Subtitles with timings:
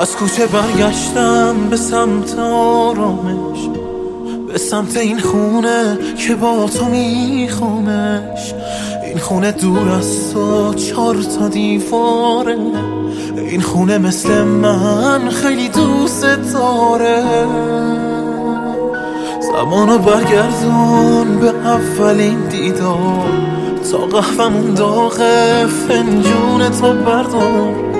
[0.00, 3.68] از کوچه برگشتم به سمت آرامش
[4.48, 8.54] به سمت این خونه که با تو میخوامش.
[9.04, 12.56] این خونه دور از تو چهار تا دیواره
[13.36, 17.24] این خونه مثل من خیلی دوست داره.
[19.40, 23.28] زمانو برگردون به اولین دیدار
[23.90, 27.93] تا قهومون داغه فنجون تو بردار.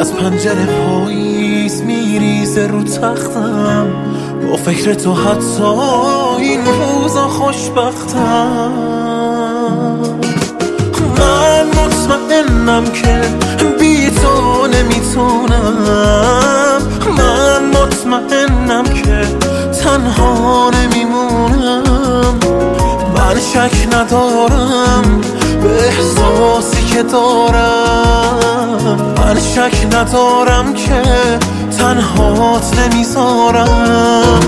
[0.00, 3.86] از پنجره پاییز میریزه رو تختم.
[4.50, 5.62] با فکر تو حتی
[6.38, 8.72] این روزا خوشبختم.
[11.18, 13.20] من مطمئنم که
[13.80, 15.76] بی تو نمی‌تونم.
[17.18, 19.20] من مطمئنم که
[19.82, 21.82] تنها نمیمونم.
[23.14, 25.20] من شک ندارم
[25.62, 28.55] به احساسی که دارم.
[29.26, 31.02] من شک ندارم که
[31.78, 34.40] تنهات نمی‌ذارم.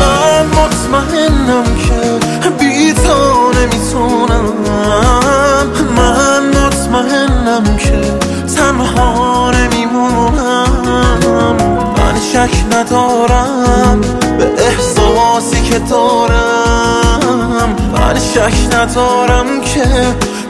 [0.00, 2.02] من مطمئنم که
[2.50, 4.44] بی تو نمی‌تونم.
[5.96, 8.00] من مطمئنم که
[8.56, 10.70] تنها نمیمونم.
[11.98, 14.00] من شک ندارم
[14.38, 17.70] به احساسی که دارم.
[17.92, 19.86] من شک ندارم که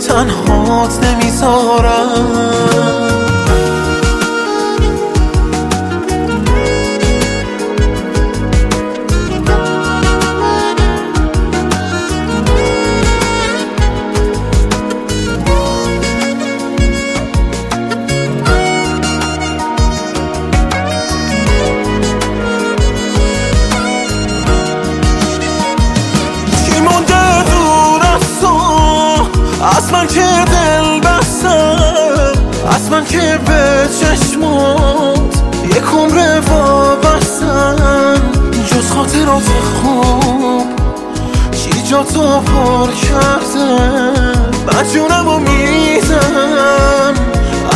[0.08, 2.26] تنهات نمی‌ذارم.
[29.96, 32.32] من که دل بستم
[32.70, 38.20] از من که به چشمات یک عمر وابستم.
[38.66, 39.42] جز خاطرات
[39.82, 40.66] خوب
[41.52, 43.80] چی جا تو پر کرده
[44.66, 47.14] من جونم و میدم.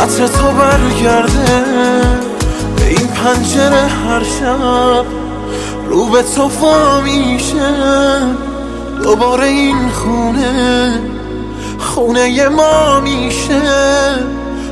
[0.03, 1.63] عطر تو برگرده
[2.75, 5.05] به این پنجره هر شب
[5.89, 6.49] رو به تو
[7.01, 7.71] میشه
[9.03, 10.99] دوباره این خونه
[11.81, 13.61] خونه ما میشه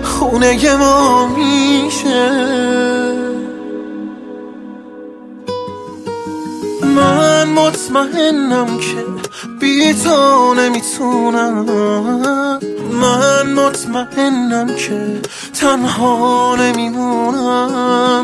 [0.03, 2.29] خونه ما میشه.
[6.83, 9.05] من مطمئنم که
[9.59, 11.65] بی تو نمی‌تونم.
[13.01, 15.21] من مطمئنم که
[15.61, 18.23] تنها نمیمونم.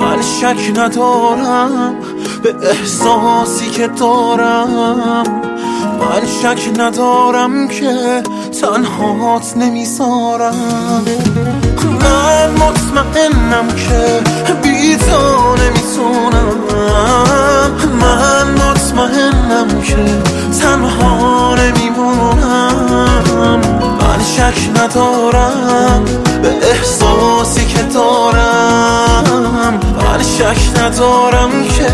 [0.00, 1.96] من شک ندارم
[2.42, 5.49] به احساسی که دارم.
[6.00, 8.22] من شک ندارم که
[8.60, 11.04] تنهات نمی‌ذارم
[12.02, 14.22] من مطمئنم که
[14.62, 16.56] بی تو نمی‌تونم.
[18.00, 19.96] من مطمئنم که
[20.60, 22.74] تنها نمیمونم.
[24.00, 26.04] من شک ندارم
[26.42, 29.24] به احساسی که دارم.
[29.96, 31.90] من شک ندارم که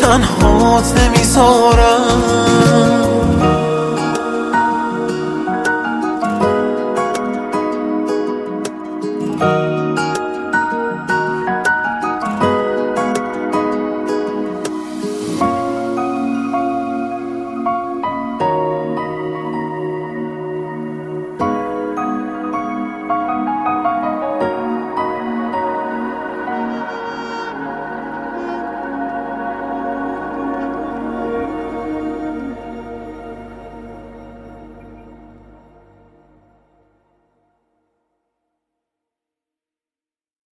[0.00, 2.22] تنهات نمی‌ذارم